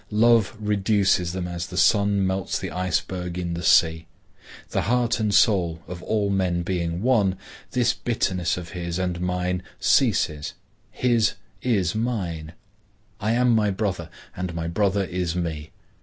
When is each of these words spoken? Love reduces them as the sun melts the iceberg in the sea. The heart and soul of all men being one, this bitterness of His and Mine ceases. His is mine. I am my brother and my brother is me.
Love 0.09 0.57
reduces 0.59 1.31
them 1.31 1.47
as 1.47 1.67
the 1.67 1.77
sun 1.77 2.25
melts 2.25 2.57
the 2.57 2.71
iceberg 2.71 3.37
in 3.37 3.53
the 3.53 3.61
sea. 3.61 4.07
The 4.71 4.81
heart 4.81 5.19
and 5.19 5.31
soul 5.31 5.83
of 5.87 6.01
all 6.01 6.31
men 6.31 6.63
being 6.63 7.03
one, 7.03 7.37
this 7.69 7.93
bitterness 7.93 8.57
of 8.57 8.71
His 8.71 8.97
and 8.97 9.21
Mine 9.21 9.61
ceases. 9.79 10.55
His 10.89 11.35
is 11.61 11.93
mine. 11.93 12.53
I 13.19 13.33
am 13.33 13.53
my 13.53 13.69
brother 13.69 14.09
and 14.35 14.55
my 14.55 14.67
brother 14.67 15.03
is 15.03 15.35
me. 15.35 15.69